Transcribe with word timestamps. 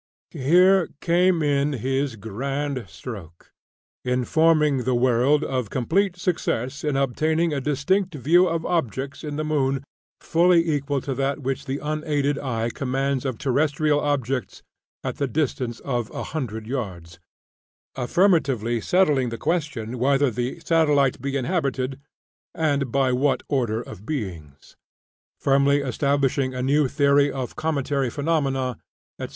Here 0.33 0.89
came 0.99 1.43
in 1.43 1.73
his 1.73 2.15
grand 2.15 2.85
stroke, 2.89 3.51
informing 4.03 4.77
the 4.79 4.95
world 4.95 5.43
of 5.43 5.69
complete 5.69 6.17
success 6.17 6.83
in 6.83 6.95
obtaining 6.97 7.53
a 7.53 7.61
distinct 7.61 8.15
view 8.15 8.47
of 8.47 8.65
objects 8.65 9.23
in 9.23 9.35
the 9.35 9.43
moon 9.43 9.83
"fully 10.19 10.67
equal 10.73 11.01
to 11.01 11.13
that 11.13 11.43
which 11.43 11.65
the 11.67 11.77
unaided 11.77 12.39
eye 12.39 12.71
commands 12.73 13.25
of 13.25 13.37
terrestrial 13.37 13.99
objects 13.99 14.63
at 15.03 15.17
the 15.17 15.27
distance 15.27 15.79
of 15.81 16.09
a 16.09 16.23
hundred 16.23 16.65
yards, 16.65 17.19
affirmatively 17.95 18.81
settling 18.81 19.29
the 19.29 19.37
question 19.37 19.99
whether 19.99 20.31
the 20.31 20.59
satellite 20.61 21.21
be 21.21 21.37
inhabited, 21.37 21.99
and 22.55 22.91
by 22.91 23.11
what 23.11 23.43
order 23.47 23.79
of 23.83 24.03
beings," 24.07 24.75
"firmly 25.39 25.79
establishing 25.81 26.55
a 26.55 26.63
new 26.63 26.87
theory 26.87 27.31
of 27.31 27.55
cometary 27.55 28.09
phenomena," 28.09 28.77
etc. 29.19 29.29